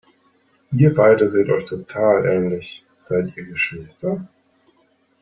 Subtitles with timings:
[0.71, 4.27] Ihr beide seht euch total ähnlich, seid ihr Geschwister?